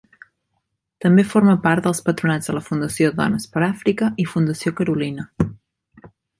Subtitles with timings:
[1.05, 5.31] També forma part dels patronats de la Fundació Dones per Àfrica i Fundació Carolina.